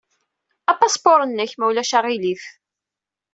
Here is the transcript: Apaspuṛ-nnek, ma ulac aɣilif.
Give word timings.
Apaspuṛ-nnek, 0.71 1.51
ma 1.55 1.65
ulac 1.69 1.91
aɣilif. 1.97 2.43